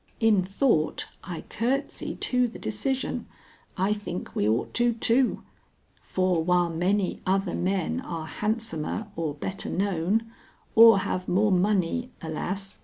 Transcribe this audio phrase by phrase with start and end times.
[0.19, 3.27] In thought, I courtesy to the decision;
[3.77, 5.43] I think we ought to too.
[6.01, 10.25] For while many other men are handsomer or better known,
[10.73, 12.79] or have more money, alas!